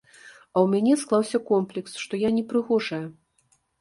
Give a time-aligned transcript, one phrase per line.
[0.27, 3.03] А ў мяне склаўся комплекс, што я непрыгожая.